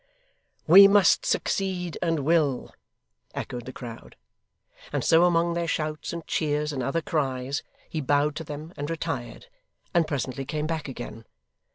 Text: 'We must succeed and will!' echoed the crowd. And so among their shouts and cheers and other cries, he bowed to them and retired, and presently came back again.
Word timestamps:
'We 0.65 0.87
must 0.87 1.27
succeed 1.27 1.95
and 2.01 2.21
will!' 2.21 2.73
echoed 3.35 3.67
the 3.67 3.71
crowd. 3.71 4.15
And 4.91 5.03
so 5.03 5.25
among 5.25 5.53
their 5.53 5.67
shouts 5.67 6.11
and 6.11 6.25
cheers 6.25 6.73
and 6.73 6.81
other 6.81 7.03
cries, 7.03 7.61
he 7.87 8.01
bowed 8.01 8.35
to 8.37 8.43
them 8.43 8.73
and 8.75 8.89
retired, 8.89 9.45
and 9.93 10.07
presently 10.07 10.43
came 10.43 10.65
back 10.65 10.87
again. 10.87 11.25